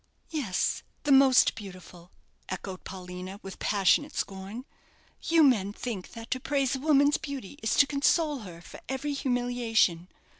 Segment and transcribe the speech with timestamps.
[0.31, 2.09] "Yes, the most beautiful!"
[2.49, 4.65] echoed Paulina, with passionate scorn.
[5.21, 9.13] "You men think that to praise a woman's beauty is to console her for every
[9.13, 10.07] humiliation.